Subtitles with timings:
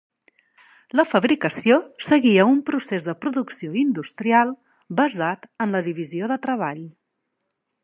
[0.99, 4.55] La fabricació seguia un procés de producció industrial
[5.03, 6.85] basat en la divisió de treball.